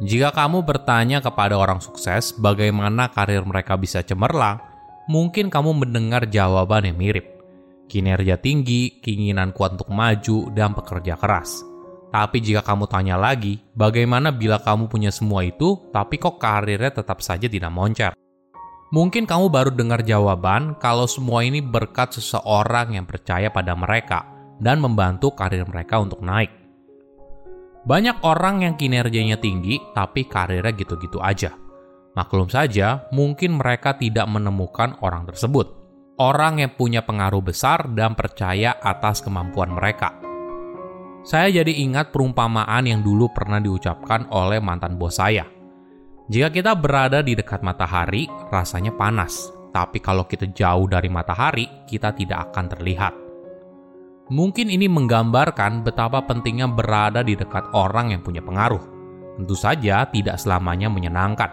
[0.00, 4.56] Jika kamu bertanya kepada orang sukses bagaimana karir mereka bisa cemerlang,
[5.12, 7.36] mungkin kamu mendengar jawaban yang mirip.
[7.84, 11.60] Kinerja tinggi, keinginan kuat untuk maju, dan pekerja keras.
[12.08, 17.20] Tapi jika kamu tanya lagi, bagaimana bila kamu punya semua itu, tapi kok karirnya tetap
[17.20, 18.16] saja tidak moncer?
[18.96, 24.24] Mungkin kamu baru dengar jawaban kalau semua ini berkat seseorang yang percaya pada mereka
[24.58, 26.59] dan membantu karir mereka untuk naik.
[27.80, 31.56] Banyak orang yang kinerjanya tinggi, tapi karirnya gitu-gitu aja.
[32.12, 35.80] Maklum saja, mungkin mereka tidak menemukan orang tersebut.
[36.20, 40.12] Orang yang punya pengaruh besar dan percaya atas kemampuan mereka.
[41.24, 45.48] Saya jadi ingat perumpamaan yang dulu pernah diucapkan oleh mantan bos saya.
[46.28, 49.48] Jika kita berada di dekat matahari, rasanya panas.
[49.72, 53.14] Tapi kalau kita jauh dari matahari, kita tidak akan terlihat.
[54.30, 58.78] Mungkin ini menggambarkan betapa pentingnya berada di dekat orang yang punya pengaruh.
[59.34, 61.50] Tentu saja tidak selamanya menyenangkan.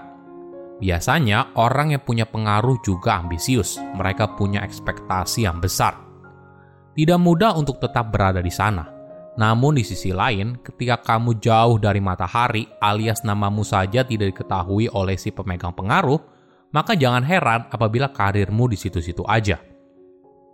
[0.78, 3.82] Biasanya orang yang punya pengaruh juga ambisius.
[3.82, 5.98] Mereka punya ekspektasi yang besar.
[6.94, 8.86] Tidak mudah untuk tetap berada di sana.
[9.42, 15.18] Namun di sisi lain, ketika kamu jauh dari matahari alias namamu saja tidak diketahui oleh
[15.18, 16.18] si pemegang pengaruh,
[16.74, 19.62] maka jangan heran apabila karirmu di situ-situ aja.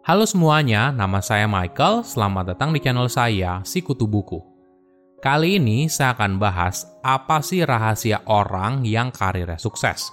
[0.04, 2.04] Halo semuanya, nama saya Michael.
[2.04, 4.36] Selamat datang di channel saya, Si Kutu Buku.
[5.24, 10.12] Kali ini saya akan bahas apa sih rahasia orang yang karirnya sukses.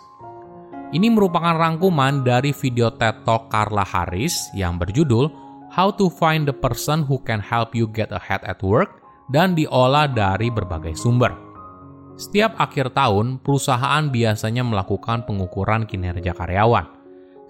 [0.94, 5.27] Ini merupakan rangkuman dari video TED Talk Carla Harris yang berjudul
[5.74, 9.02] How to Find the Person Who Can Help You Get Ahead at Work
[9.34, 11.34] dan diolah dari berbagai sumber.
[12.14, 16.94] Setiap akhir tahun, perusahaan biasanya melakukan pengukuran kinerja karyawan–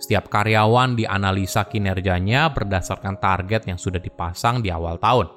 [0.01, 5.29] setiap karyawan dianalisa kinerjanya berdasarkan target yang sudah dipasang di awal tahun.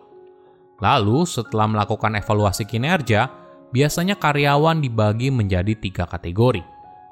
[0.80, 3.28] Lalu, setelah melakukan evaluasi kinerja,
[3.76, 6.64] biasanya karyawan dibagi menjadi tiga kategori.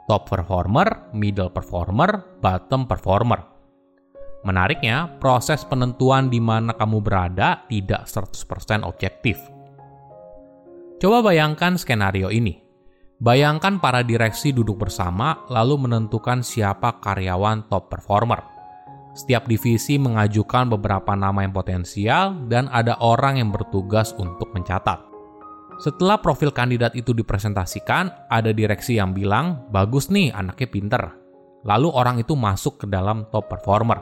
[0.07, 3.43] Top performer, middle performer, bottom performer.
[4.47, 9.37] Menariknya, proses penentuan di mana kamu berada tidak 100% objektif.
[10.97, 12.70] Coba bayangkan skenario ini.
[13.21, 18.41] Bayangkan para direksi duduk bersama lalu menentukan siapa karyawan top performer.
[19.13, 25.05] Setiap divisi mengajukan beberapa nama yang potensial dan ada orang yang bertugas untuk mencatat.
[25.77, 31.03] Setelah profil kandidat itu dipresentasikan, ada direksi yang bilang, bagus nih anaknya pinter.
[31.61, 34.01] Lalu orang itu masuk ke dalam top performer.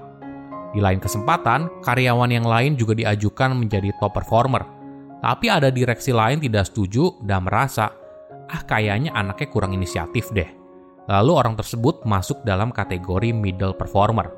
[0.72, 4.64] Di lain kesempatan, karyawan yang lain juga diajukan menjadi top performer.
[5.20, 7.99] Tapi ada direksi lain tidak setuju dan merasa
[8.50, 10.50] ah kayaknya anaknya kurang inisiatif deh.
[11.10, 14.30] Lalu orang tersebut masuk dalam kategori middle performer.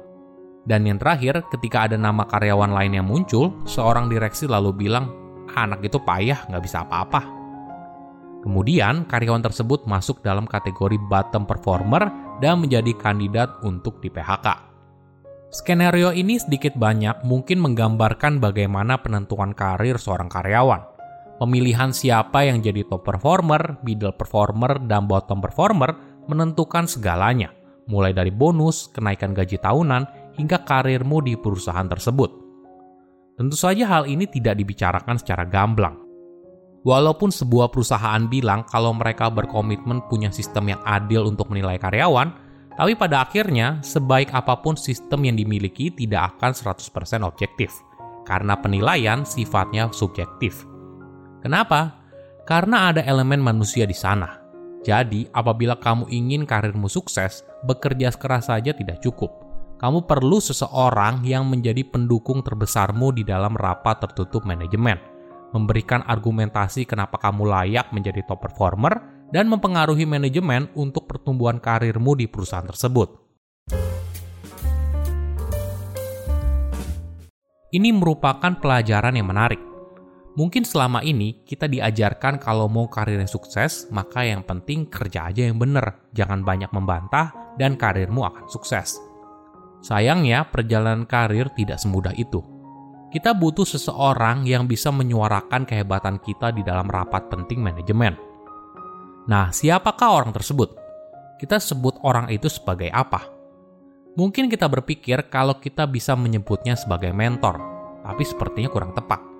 [0.63, 5.09] Dan yang terakhir, ketika ada nama karyawan lain yang muncul, seorang direksi lalu bilang,
[5.57, 7.21] anak itu payah, nggak bisa apa-apa.
[8.45, 12.07] Kemudian, karyawan tersebut masuk dalam kategori bottom performer
[12.39, 14.71] dan menjadi kandidat untuk di PHK.
[15.51, 20.90] Skenario ini sedikit banyak mungkin menggambarkan bagaimana penentuan karir seorang karyawan
[21.41, 25.89] pemilihan siapa yang jadi top performer, middle performer, dan bottom performer
[26.29, 27.49] menentukan segalanya,
[27.89, 30.05] mulai dari bonus, kenaikan gaji tahunan,
[30.37, 32.29] hingga karirmu di perusahaan tersebut.
[33.41, 35.97] Tentu saja hal ini tidak dibicarakan secara gamblang.
[36.85, 42.29] Walaupun sebuah perusahaan bilang kalau mereka berkomitmen punya sistem yang adil untuk menilai karyawan,
[42.77, 47.73] tapi pada akhirnya, sebaik apa pun sistem yang dimiliki tidak akan 100% objektif,
[48.29, 50.70] karena penilaian sifatnya subjektif.
[51.41, 52.05] Kenapa?
[52.45, 54.37] Karena ada elemen manusia di sana.
[54.81, 59.29] Jadi, apabila kamu ingin karirmu sukses, bekerja keras saja tidak cukup.
[59.81, 64.97] Kamu perlu seseorang yang menjadi pendukung terbesarmu di dalam rapat tertutup manajemen,
[65.53, 72.29] memberikan argumentasi kenapa kamu layak menjadi top performer, dan mempengaruhi manajemen untuk pertumbuhan karirmu di
[72.29, 73.17] perusahaan tersebut.
[77.71, 79.70] Ini merupakan pelajaran yang menarik
[80.31, 85.59] Mungkin selama ini kita diajarkan kalau mau karirnya sukses, maka yang penting kerja aja yang
[85.59, 88.95] bener, jangan banyak membantah, dan karirmu akan sukses.
[89.83, 92.39] Sayangnya, perjalanan karir tidak semudah itu.
[93.11, 98.15] Kita butuh seseorang yang bisa menyuarakan kehebatan kita di dalam rapat penting manajemen.
[99.27, 100.79] Nah, siapakah orang tersebut?
[101.43, 103.27] Kita sebut orang itu sebagai apa?
[104.15, 107.59] Mungkin kita berpikir kalau kita bisa menyebutnya sebagai mentor,
[108.07, 109.30] tapi sepertinya kurang tepat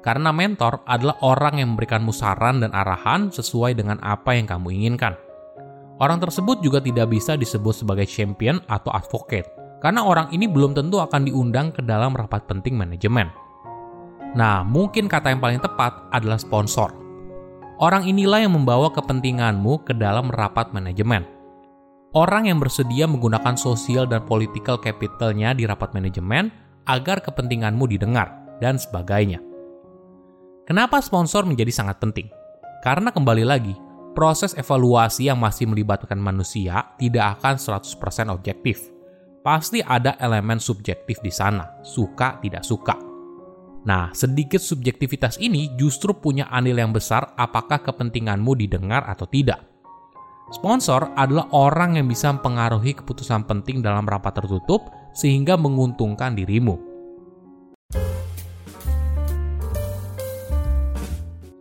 [0.00, 5.16] karena mentor adalah orang yang memberikanmu saran dan arahan sesuai dengan apa yang kamu inginkan.
[6.00, 9.44] Orang tersebut juga tidak bisa disebut sebagai champion atau advocate,
[9.84, 13.28] karena orang ini belum tentu akan diundang ke dalam rapat penting manajemen.
[14.32, 16.96] Nah, mungkin kata yang paling tepat adalah sponsor.
[17.80, 21.24] Orang inilah yang membawa kepentinganmu ke dalam rapat manajemen.
[22.16, 26.48] Orang yang bersedia menggunakan sosial dan political capitalnya di rapat manajemen
[26.88, 29.49] agar kepentinganmu didengar, dan sebagainya.
[30.70, 32.30] Kenapa sponsor menjadi sangat penting?
[32.86, 33.74] Karena kembali lagi,
[34.14, 38.78] proses evaluasi yang masih melibatkan manusia tidak akan 100% objektif.
[39.42, 42.94] Pasti ada elemen subjektif di sana, suka tidak suka.
[43.82, 49.66] Nah, sedikit subjektivitas ini justru punya andil yang besar apakah kepentinganmu didengar atau tidak.
[50.54, 54.86] Sponsor adalah orang yang bisa mempengaruhi keputusan penting dalam rapat tertutup
[55.18, 56.90] sehingga menguntungkan dirimu.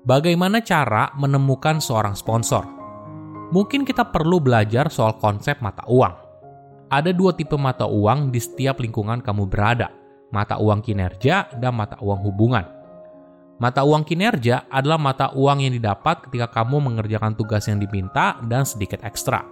[0.09, 2.65] Bagaimana cara menemukan seorang sponsor?
[3.53, 6.17] Mungkin kita perlu belajar soal konsep mata uang.
[6.89, 9.93] Ada dua tipe mata uang di setiap lingkungan kamu berada
[10.29, 12.65] mata uang kinerja, dan mata uang hubungan.
[13.59, 18.63] Mata uang kinerja adalah mata uang yang didapat ketika kamu mengerjakan tugas yang diminta dan
[18.63, 19.43] sedikit ekstra.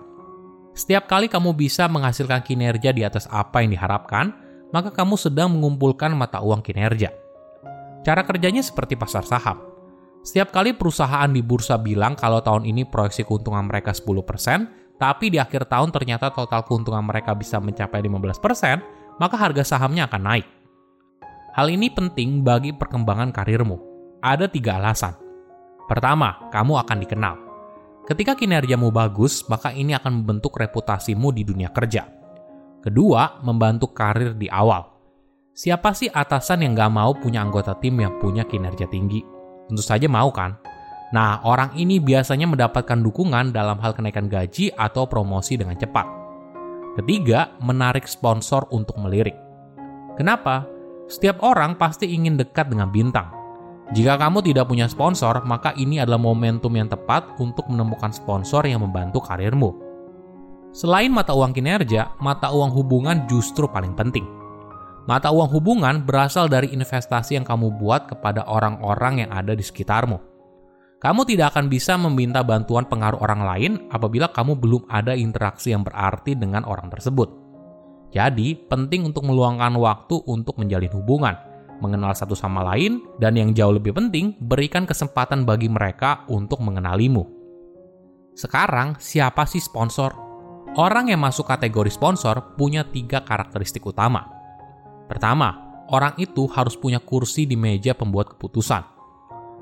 [0.71, 4.31] Setiap kali kamu bisa menghasilkan kinerja di atas apa yang diharapkan,
[4.71, 7.11] maka kamu sedang mengumpulkan mata uang kinerja.
[8.05, 9.76] Cara kerjanya seperti pasar saham.
[10.27, 15.39] Setiap kali perusahaan di bursa bilang kalau tahun ini proyeksi keuntungan mereka 10%, tapi di
[15.39, 20.47] akhir tahun ternyata total keuntungan mereka bisa mencapai 15%, maka harga sahamnya akan naik.
[21.55, 23.79] Hal ini penting bagi perkembangan karirmu.
[24.19, 25.15] Ada tiga alasan.
[25.87, 27.35] Pertama, kamu akan dikenal.
[28.03, 32.03] Ketika kinerjamu bagus, maka ini akan membentuk reputasimu di dunia kerja.
[32.83, 34.91] Kedua, membantu karir di awal.
[35.55, 39.36] Siapa sih atasan yang gak mau punya anggota tim yang punya kinerja tinggi?
[39.67, 40.55] Tentu saja mau kan?
[41.11, 46.03] Nah, orang ini biasanya mendapatkan dukungan dalam hal kenaikan gaji atau promosi dengan cepat.
[46.99, 49.35] Ketiga, menarik sponsor untuk melirik.
[50.19, 50.67] Kenapa?
[51.07, 53.31] Setiap orang pasti ingin dekat dengan bintang.
[53.95, 58.83] Jika kamu tidak punya sponsor, maka ini adalah momentum yang tepat untuk menemukan sponsor yang
[58.83, 59.71] membantu karirmu.
[60.75, 64.36] Selain mata uang kinerja, mata uang hubungan justru paling penting.
[65.07, 70.19] Mata uang hubungan berasal dari investasi yang kamu buat kepada orang-orang yang ada di sekitarmu.
[70.99, 75.87] Kamu tidak akan bisa meminta bantuan pengaruh orang lain apabila kamu belum ada interaksi yang
[75.87, 77.31] berarti dengan orang tersebut.
[78.11, 81.39] Jadi, penting untuk meluangkan waktu untuk menjalin hubungan,
[81.79, 87.23] mengenal satu sama lain, dan yang jauh lebih penting, berikan kesempatan bagi mereka untuk mengenalimu.
[88.35, 90.11] Sekarang, siapa sih sponsor?
[90.75, 94.36] Orang yang masuk kategori sponsor punya tiga karakteristik utama.
[95.07, 98.83] Pertama, orang itu harus punya kursi di meja pembuat keputusan.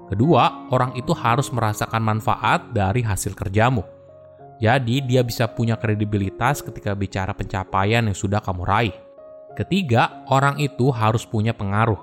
[0.06, 3.81] Kedua, orang itu harus merasakan manfaat dari hasil kerjamu.
[4.62, 8.95] Jadi dia bisa punya kredibilitas ketika bicara pencapaian yang sudah kamu raih.
[9.57, 11.98] Ketiga, orang itu harus punya pengaruh.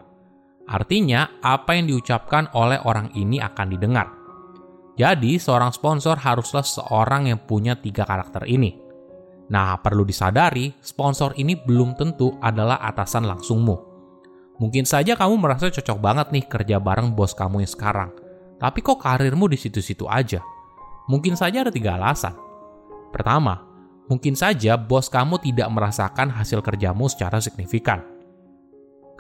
[0.67, 4.09] Artinya, apa yang diucapkan oleh orang ini akan didengar.
[4.99, 8.82] Jadi, seorang sponsor haruslah seorang yang punya tiga karakter ini.
[9.53, 13.77] Nah, perlu disadari, sponsor ini belum tentu adalah atasan langsungmu.
[14.57, 18.11] Mungkin saja kamu merasa cocok banget nih kerja bareng bos kamu yang sekarang.
[18.57, 20.41] Tapi kok karirmu di situ-situ aja?
[21.13, 22.33] Mungkin saja ada tiga alasan.
[23.13, 23.61] Pertama,
[24.09, 28.01] mungkin saja bos kamu tidak merasakan hasil kerjamu secara signifikan.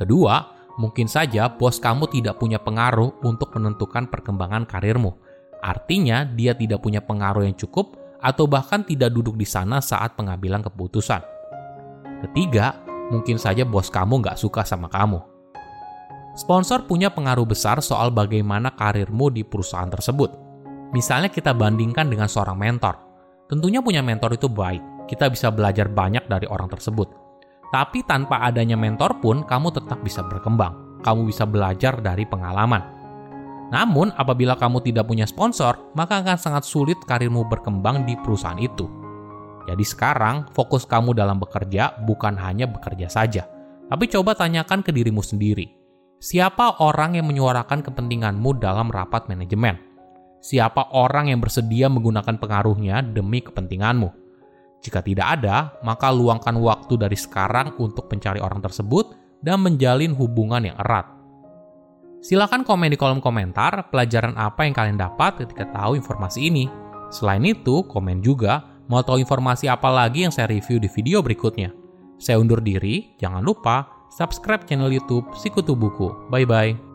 [0.00, 0.48] Kedua,
[0.80, 5.12] mungkin saja bos kamu tidak punya pengaruh untuk menentukan perkembangan karirmu.
[5.60, 10.62] Artinya, dia tidak punya pengaruh yang cukup atau bahkan tidak duduk di sana saat pengambilan
[10.62, 11.20] keputusan.
[12.22, 12.78] Ketiga,
[13.10, 15.18] mungkin saja bos kamu nggak suka sama kamu.
[16.32, 20.32] Sponsor punya pengaruh besar soal bagaimana karirmu di perusahaan tersebut.
[20.96, 22.96] Misalnya kita bandingkan dengan seorang mentor.
[23.50, 24.80] Tentunya punya mentor itu baik,
[25.10, 27.10] kita bisa belajar banyak dari orang tersebut.
[27.72, 31.00] Tapi tanpa adanya mentor pun kamu tetap bisa berkembang.
[31.00, 32.91] Kamu bisa belajar dari pengalaman.
[33.72, 38.84] Namun, apabila kamu tidak punya sponsor, maka akan sangat sulit karirmu berkembang di perusahaan itu.
[39.64, 43.48] Jadi sekarang, fokus kamu dalam bekerja bukan hanya bekerja saja,
[43.88, 45.72] tapi coba tanyakan ke dirimu sendiri.
[46.20, 49.92] Siapa orang yang menyuarakan kepentinganmu dalam rapat manajemen?
[50.42, 54.10] siapa orang yang bersedia menggunakan pengaruhnya demi kepentinganmu.
[54.82, 60.66] Jika tidak ada, maka luangkan waktu dari sekarang untuk mencari orang tersebut dan menjalin hubungan
[60.66, 61.06] yang erat.
[62.22, 66.70] Silahkan komen di kolom komentar pelajaran apa yang kalian dapat ketika tahu informasi ini.
[67.10, 71.74] Selain itu, komen juga mau tahu informasi apa lagi yang saya review di video berikutnya.
[72.22, 76.30] Saya undur diri, jangan lupa subscribe channel YouTube Sikutu Buku.
[76.30, 76.91] Bye bye.